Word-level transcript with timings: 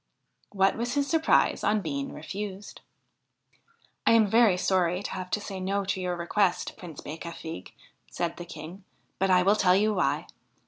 What 0.51 0.77
was 0.77 0.95
his 0.95 1.05
surprise 1.05 1.63
on 1.63 1.81
being 1.81 2.11
refused!' 2.11 2.81
I 4.07 4.13
am 4.13 4.25
very 4.25 4.57
sorry 4.57 5.03
to 5.03 5.11
have 5.11 5.29
to 5.29 5.39
say 5.39 5.59
no 5.59 5.85
to 5.85 6.01
your 6.01 6.15
request, 6.15 6.75
Prince 6.75 7.01
Becafigue,' 7.01 7.73
said 8.09 8.37
the 8.37 8.45
King,' 8.45 8.83
but 9.19 9.29
I 9.29 9.43
will 9.43 9.55
tell 9.55 9.75
you 9.75 9.93
why. 9.93 10.25